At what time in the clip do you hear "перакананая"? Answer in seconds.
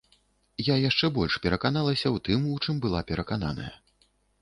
3.13-3.73